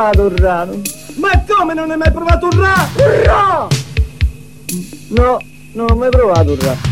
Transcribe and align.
provato 0.00 0.22
un 0.22 0.36
ra? 0.36 0.66
Ma 1.16 1.44
come 1.46 1.74
non 1.74 1.90
hai 1.90 1.96
mai 1.98 2.10
provato 2.10 2.46
un 2.46 2.58
ra? 2.58 3.68
No, 5.08 5.38
non 5.72 5.90
ho 5.90 5.94
mai 5.94 6.08
provato 6.08 6.52
un 6.52 6.58
ra. 6.60 6.89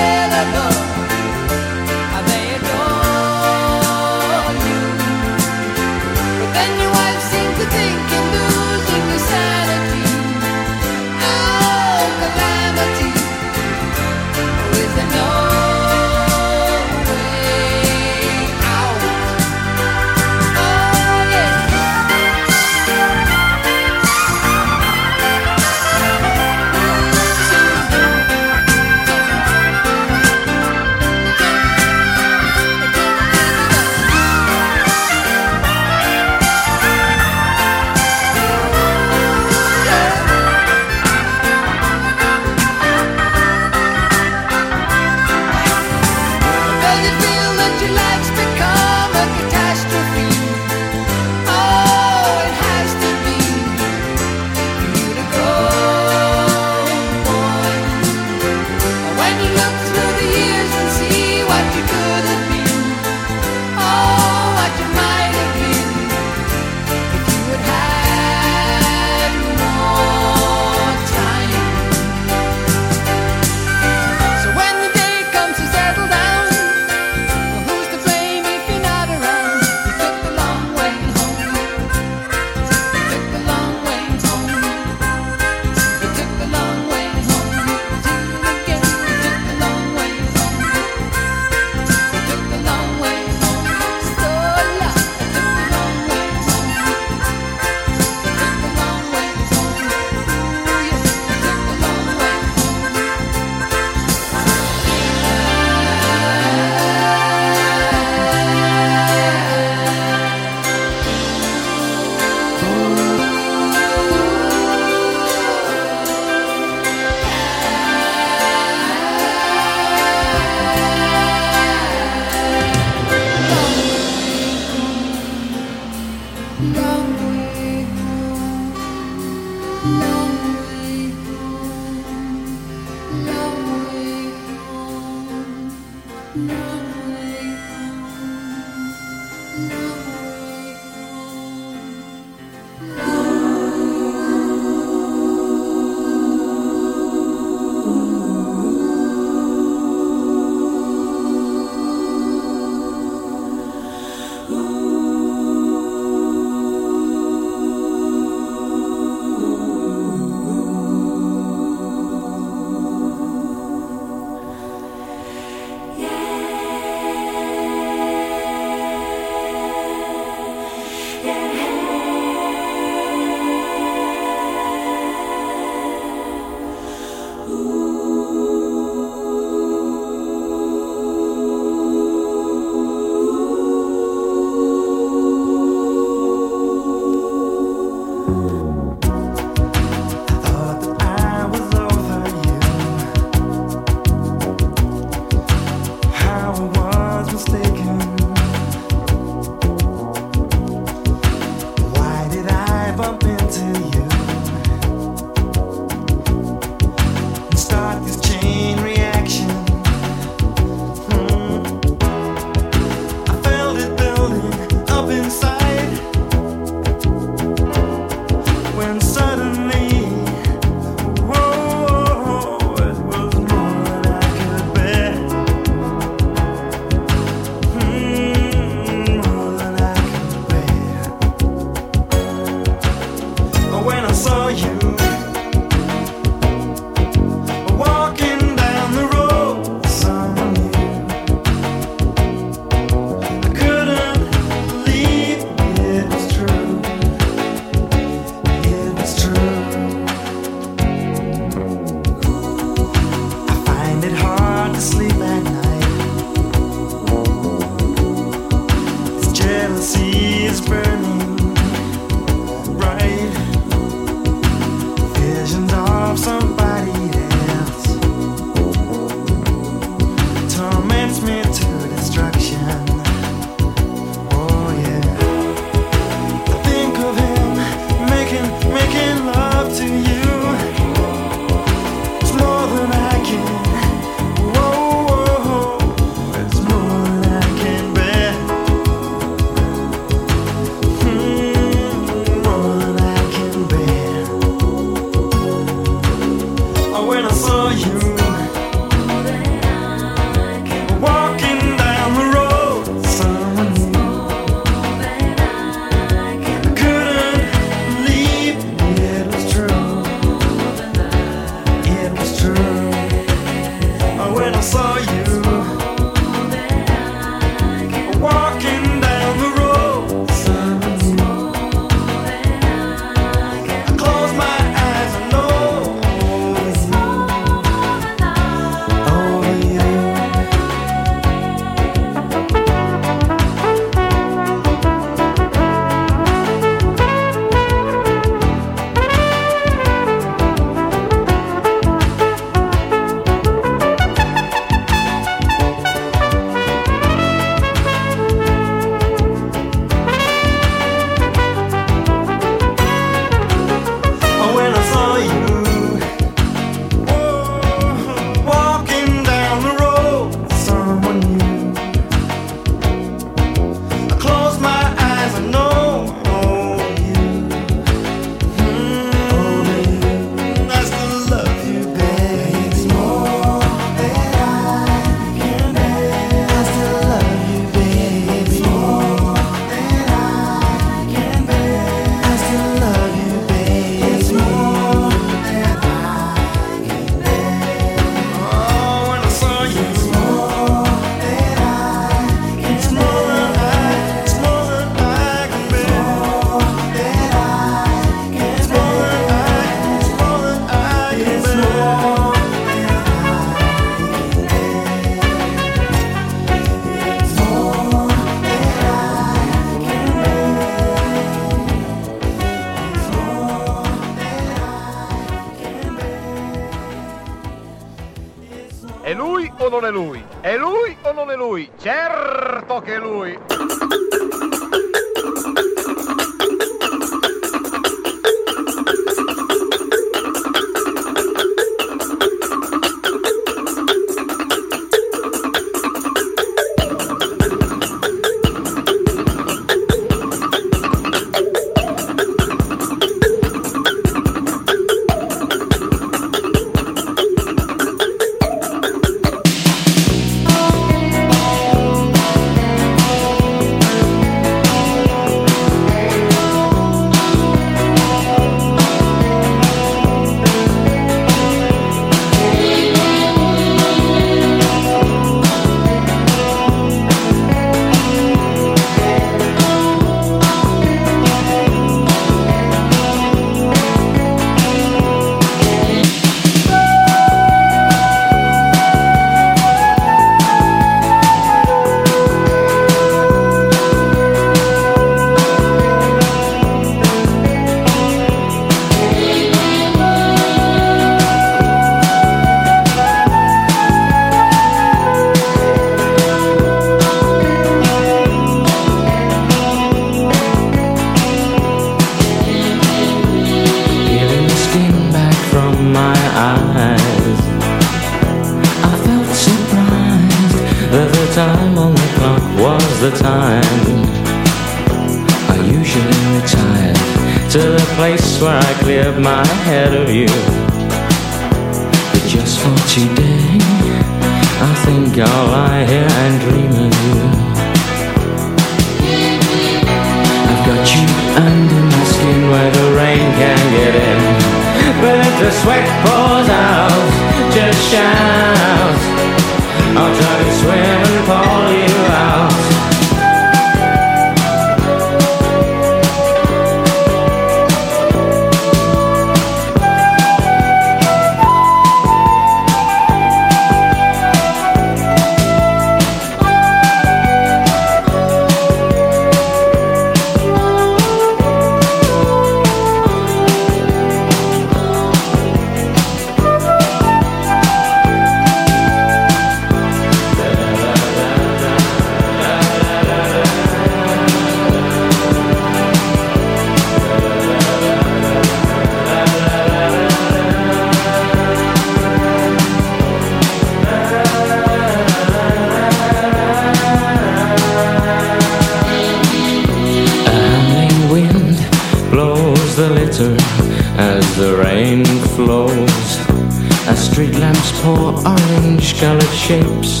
orange 598.30 599.00
colored 599.00 599.34
shapes 599.46 600.00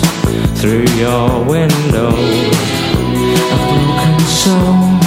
through 0.60 0.86
your 1.04 1.44
window. 1.44 2.10
A 3.54 3.58
broken 3.66 4.20
soul 4.42 5.00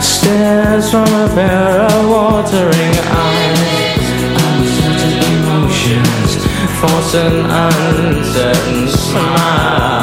stares 0.00 0.90
from 0.90 1.08
a 1.24 1.28
pair 1.34 1.80
of 1.92 2.08
watering 2.08 2.96
eyes. 3.26 4.06
Uncertain 4.46 5.14
emotions 5.32 6.30
force 6.80 7.14
an 7.14 7.36
uncertain 7.66 8.88
smile. 8.88 9.97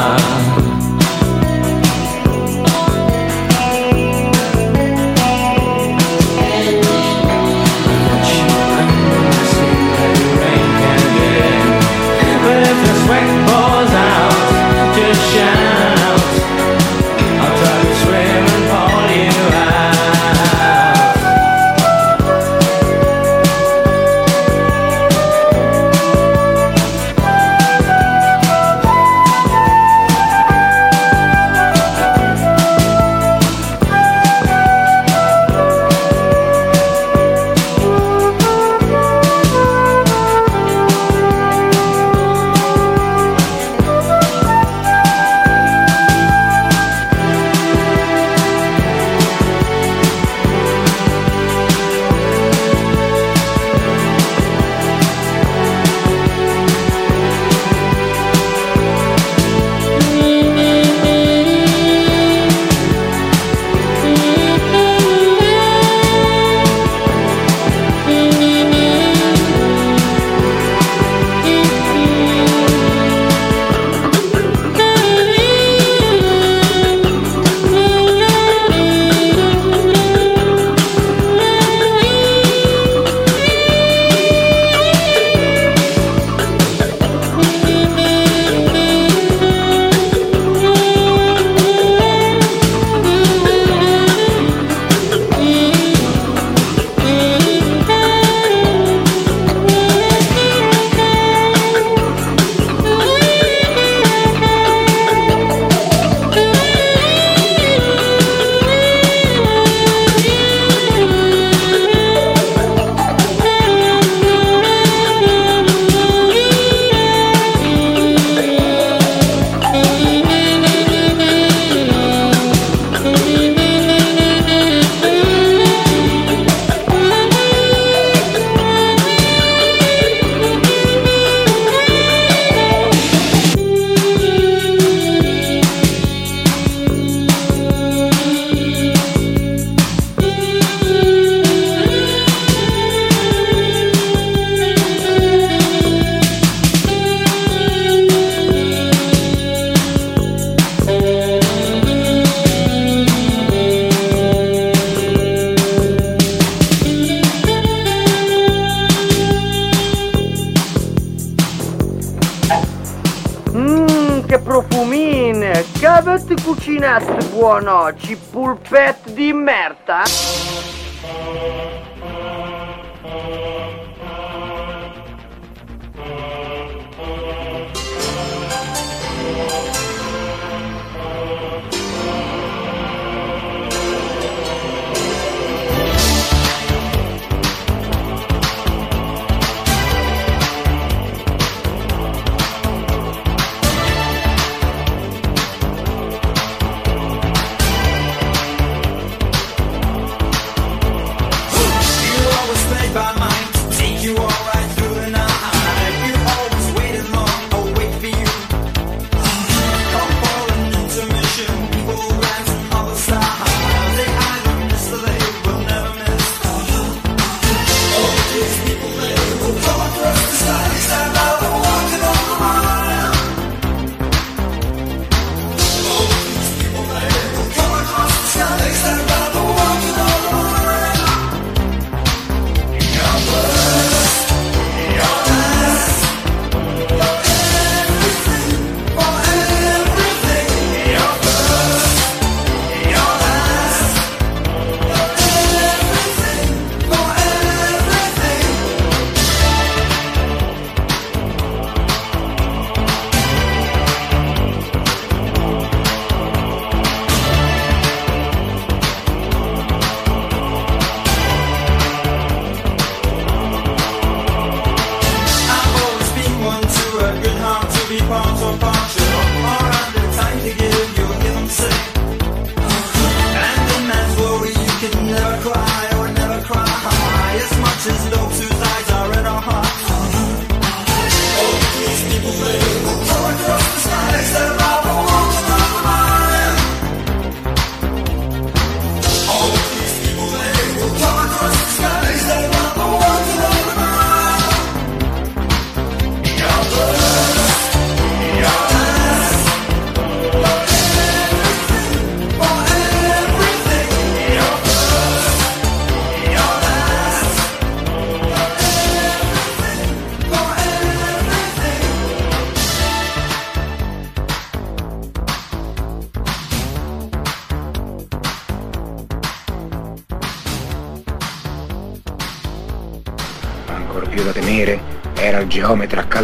no, 167.66 167.82
oggi? 167.82 168.14
Pulpette 168.14 169.12
di 169.12 169.32
merda? 169.32 170.04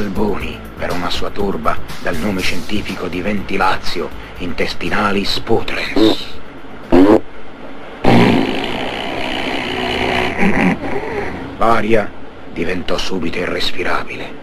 Alboni 0.02 0.58
per 0.76 0.90
una 0.90 1.10
sua 1.10 1.30
turba 1.30 1.78
dal 2.00 2.16
nome 2.16 2.40
scientifico 2.40 3.06
di 3.06 3.22
ventilazio 3.22 4.10
intestinali 4.38 5.24
Putrens. 5.44 6.26
L'aria 11.56 12.10
diventò 12.52 12.98
subito 12.98 13.38
irrespirabile. 13.38 14.41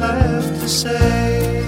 left 0.00 0.60
to 0.60 0.68
say. 0.68 1.62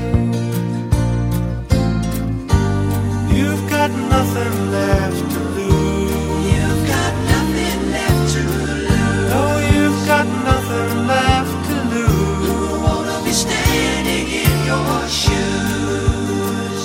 You've 3.39 3.65
got 3.71 3.91
nothing 4.15 4.55
left 4.71 5.23
to 5.35 5.41
lose. 5.57 6.11
You've 6.55 6.85
got 6.95 7.15
nothing 7.35 7.81
left 7.97 8.25
to 8.35 8.41
lose. 8.43 9.31
No, 9.33 9.45
you've 9.73 10.01
got 10.07 10.27
nothing 10.51 10.93
left 11.07 11.57
to 11.69 11.77
lose. 11.95 12.49
Who 12.49 12.59
wanna 12.87 13.19
be 13.25 13.33
standing 13.33 14.27
in 14.45 14.55
your 14.71 15.01
shoes? 15.23 16.83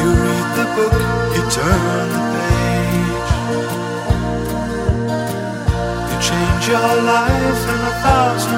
You 0.00 0.08
read 0.24 0.48
the 0.58 0.66
book, 0.76 0.96
you 1.36 1.42
turn 1.58 2.06
the 2.14 2.22
page. 2.34 3.30
You 6.10 6.16
change 6.28 6.64
your 6.74 6.92
life 7.14 7.62
in 7.74 7.80
a 7.92 7.94
thousand 8.04 8.55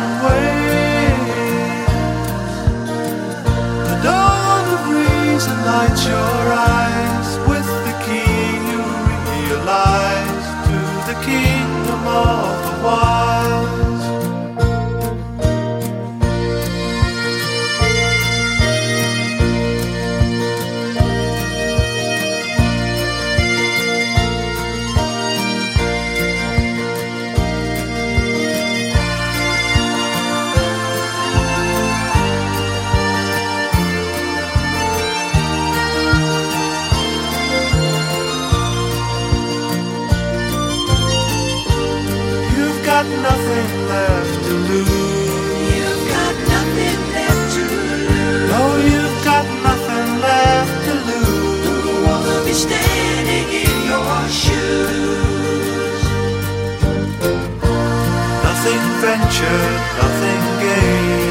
nothing 59.31 60.61
gained. 60.61 61.28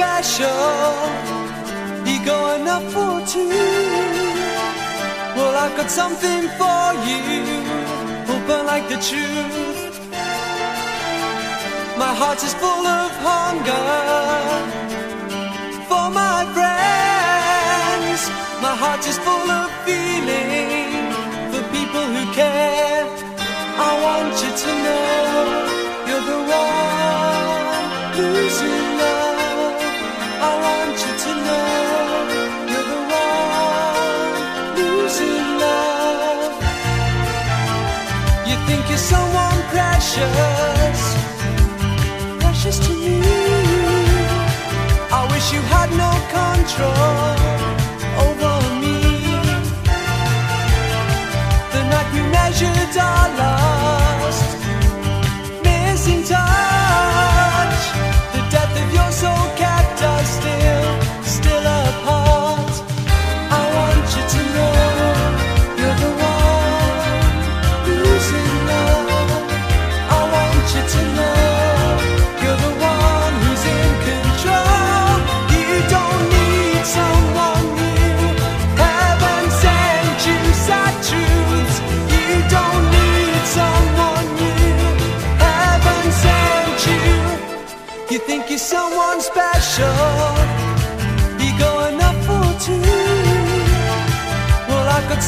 special. 0.00 0.96
He 2.08 2.14
going 2.24 2.66
up 2.76 2.84
for 2.94 3.14
two. 3.32 3.50
Well, 5.36 5.54
I've 5.64 5.74
got 5.80 5.90
something 5.90 6.42
for 6.60 6.84
you, 7.08 7.22
open 8.34 8.60
like 8.72 8.86
the 8.92 8.98
truth. 9.08 9.92
My 12.02 12.12
heart 12.20 12.40
is 12.48 12.54
full 12.62 12.86
of 13.00 13.10
hunger 13.28 13.88
for 15.90 16.06
my 16.22 16.38
friends. 16.56 18.20
My 18.66 18.74
heart 18.82 19.02
is 19.10 19.18
full 19.26 19.48
of 19.60 19.68
feeling 19.86 21.04
for 21.52 21.62
people 21.76 22.04
who 22.14 22.24
care. 22.40 23.04
I 23.88 23.90
want 24.04 24.34
you 24.44 24.52
to 24.62 24.70
know. 24.84 25.59
someone 39.00 39.62
precious, 39.72 41.00
precious 42.40 42.78
to 42.86 42.92
me. 42.92 43.20
I 45.10 45.26
wish 45.32 45.52
you 45.54 45.62
had 45.72 45.90
no 46.04 46.12
control. 46.36 47.49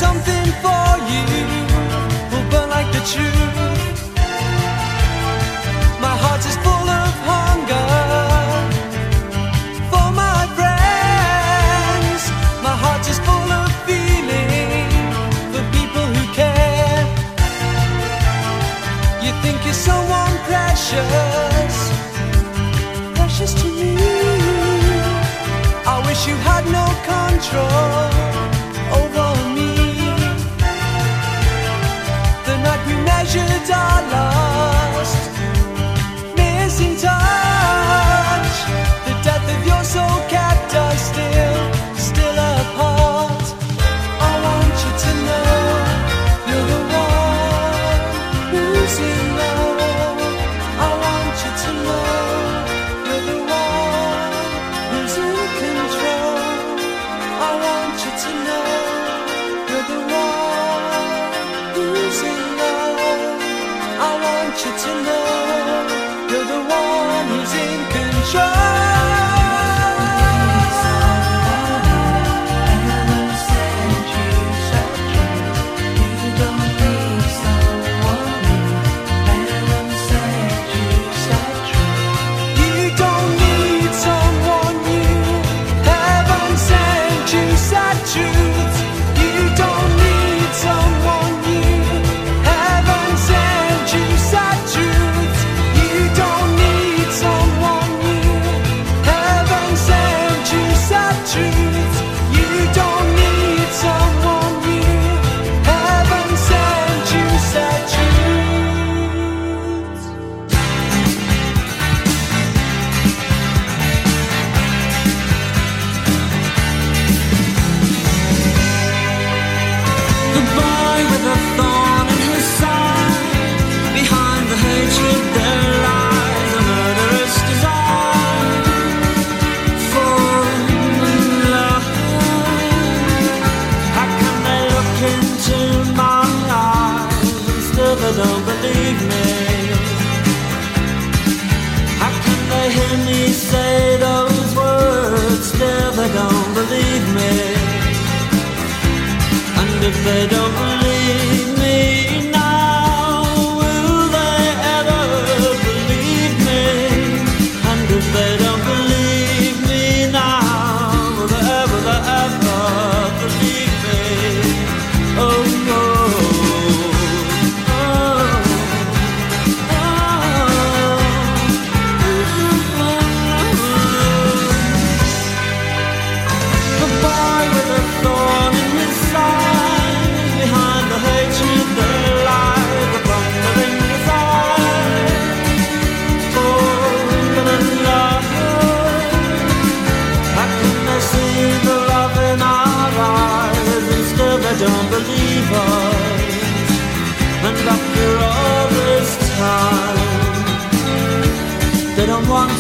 something 0.05 0.47
for 0.65 0.89
you 1.13 1.25
will 2.31 2.47
burn 2.51 2.69
like 2.77 2.91
the 2.97 3.03
truth. 3.13 3.99
My 6.07 6.15
heart 6.23 6.43
is 6.51 6.57
full 6.65 6.89
of 7.03 7.13
hunger 7.31 7.89
for 9.91 10.09
my 10.23 10.41
friends. 10.59 12.23
My 12.67 12.75
heart 12.85 13.05
is 13.13 13.19
full 13.29 13.51
of 13.61 13.69
feeling 13.89 14.91
for 15.53 15.63
people 15.77 16.05
who 16.15 16.25
care. 16.41 17.03
You 19.25 19.33
think 19.43 19.57
you're 19.67 19.83
someone 19.91 20.35
precious, 20.51 21.75
precious 23.17 23.53
to 23.61 23.67
me. 23.79 23.95
I 25.95 25.97
wish 26.07 26.21
you 26.29 26.37
had 26.49 26.65
no 26.79 26.87
control. 27.13 28.22
dollar. 33.69 34.32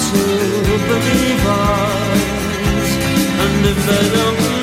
to 0.00 0.74
believe 0.88 1.46
us, 1.46 2.22
and 3.44 3.66
if 3.66 3.78
they 3.86 4.16
don't. 4.16 4.61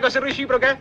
Cosa 0.00 0.20
reciproca? 0.20 0.78